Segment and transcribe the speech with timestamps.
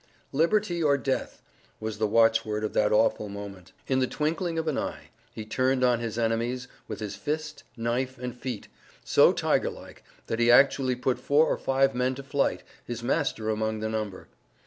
[0.31, 1.43] "Liberty or death"
[1.79, 3.71] was the watchword of that awful moment.
[3.87, 8.17] In the twinkling of an eye, he turned on his enemies, with his fist, knife,
[8.17, 8.67] and feet,
[9.03, 13.51] so tiger like, that he actually put four or five men to flight, his master
[13.51, 14.27] among the number.